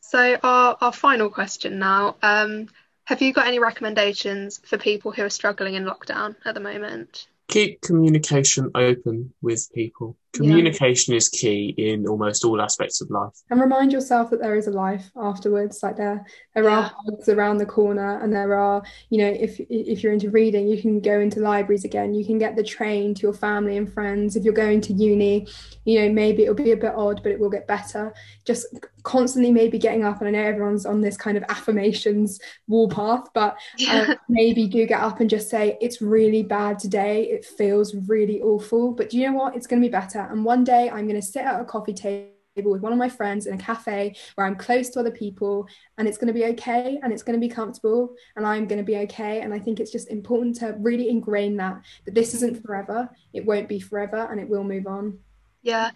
[0.00, 2.16] So our, our final question now.
[2.22, 2.68] Um,
[3.04, 7.26] have you got any recommendations for people who are struggling in lockdown at the moment?
[7.48, 10.16] Keep communication open with people.
[10.34, 11.18] Communication yeah.
[11.18, 13.32] is key in almost all aspects of life.
[13.50, 15.82] And remind yourself that there is a life afterwards.
[15.82, 16.78] Like there, there yeah.
[16.78, 20.66] are hugs around the corner, and there are, you know, if if you're into reading,
[20.66, 22.14] you can go into libraries again.
[22.14, 24.36] You can get the train to your family and friends.
[24.36, 25.46] If you're going to uni,
[25.84, 28.12] you know, maybe it'll be a bit odd, but it will get better.
[28.44, 28.66] Just
[29.04, 33.56] constantly maybe getting up and i know everyone's on this kind of affirmations warpath but
[33.88, 38.40] uh, maybe do get up and just say it's really bad today it feels really
[38.40, 41.06] awful but do you know what it's going to be better and one day i'm
[41.06, 44.14] going to sit at a coffee table with one of my friends in a cafe
[44.34, 45.66] where I'm close to other people
[45.98, 48.78] and it's going to be okay and it's going to be comfortable and I'm going
[48.78, 49.40] to be okay.
[49.40, 53.44] And I think it's just important to really ingrain that that this isn't forever, it
[53.44, 55.18] won't be forever and it will move on.
[55.62, 55.90] Yeah.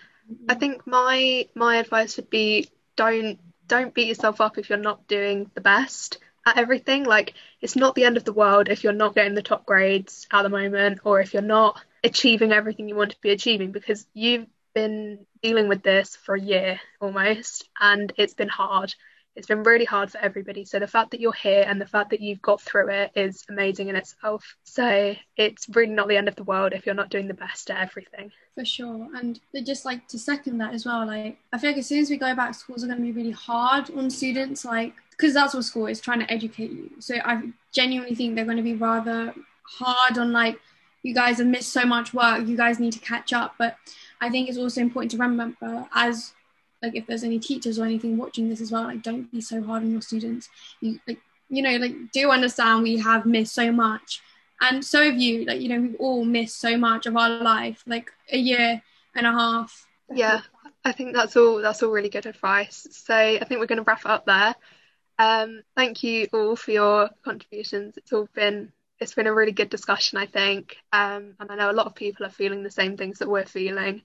[0.48, 5.06] I think my my advice would be don't don't beat yourself up if you're not
[5.06, 7.04] doing the best at everything.
[7.04, 10.26] Like it's not the end of the world if you're not getting the top grades
[10.32, 14.06] at the moment or if you're not achieving everything you want to be achieving because
[14.14, 18.94] you've been dealing with this for a year almost and it's been hard
[19.38, 20.64] it's been really hard for everybody.
[20.64, 23.44] So the fact that you're here and the fact that you've got through it is
[23.48, 24.56] amazing in itself.
[24.64, 27.70] So it's really not the end of the world if you're not doing the best
[27.70, 28.32] at everything.
[28.56, 29.06] For sure.
[29.14, 32.00] And they just like to second that as well, like I feel like as soon
[32.00, 35.34] as we go back, schools are going to be really hard on students, like because
[35.34, 36.90] that's what school is trying to educate you.
[36.98, 37.40] So I
[37.72, 39.32] genuinely think they're going to be rather
[39.62, 40.58] hard on like
[41.08, 43.54] you guys have missed so much work, you guys need to catch up.
[43.58, 43.76] But
[44.20, 46.34] I think it's also important to remember as
[46.82, 49.62] like if there's any teachers or anything watching this as well, like don't be so
[49.62, 50.50] hard on your students.
[50.80, 54.20] You like you know like do understand we have missed so much,
[54.60, 55.46] and so have you.
[55.46, 58.82] Like you know we've all missed so much of our life, like a year
[59.14, 59.86] and a half.
[60.12, 60.42] Yeah,
[60.84, 61.62] I think that's all.
[61.62, 62.86] That's all really good advice.
[62.90, 64.54] So I think we're going to wrap up there.
[65.18, 67.96] Um, thank you all for your contributions.
[67.96, 71.70] It's all been it's been a really good discussion, I think, um, and I know
[71.70, 74.02] a lot of people are feeling the same things that we're feeling.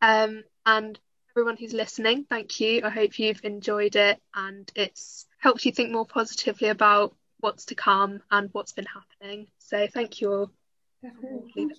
[0.00, 0.98] Um, and
[1.32, 2.82] everyone who's listening, thank you.
[2.84, 7.74] I hope you've enjoyed it and it's helped you think more positively about what's to
[7.74, 9.48] come and what's been happening.
[9.58, 10.50] So thank you all.
[11.02, 11.70] Definitely.